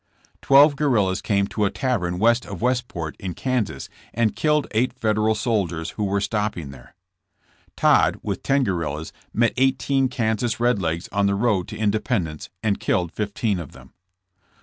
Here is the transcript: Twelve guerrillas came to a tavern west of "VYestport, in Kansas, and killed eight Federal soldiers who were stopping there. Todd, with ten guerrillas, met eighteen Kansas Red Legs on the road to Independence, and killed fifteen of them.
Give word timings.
Twelve 0.41 0.75
guerrillas 0.75 1.21
came 1.21 1.45
to 1.49 1.63
a 1.63 1.69
tavern 1.69 2.17
west 2.17 2.47
of 2.47 2.61
"VYestport, 2.61 3.13
in 3.19 3.35
Kansas, 3.35 3.87
and 4.15 4.35
killed 4.35 4.65
eight 4.71 4.93
Federal 4.93 5.35
soldiers 5.35 5.91
who 5.91 6.03
were 6.03 6.19
stopping 6.19 6.71
there. 6.71 6.95
Todd, 7.77 8.17
with 8.23 8.41
ten 8.41 8.63
guerrillas, 8.63 9.13
met 9.31 9.53
eighteen 9.57 10.09
Kansas 10.09 10.59
Red 10.59 10.81
Legs 10.81 11.07
on 11.11 11.27
the 11.27 11.35
road 11.35 11.67
to 11.67 11.77
Independence, 11.77 12.49
and 12.63 12.79
killed 12.79 13.11
fifteen 13.11 13.59
of 13.59 13.73
them. 13.73 13.93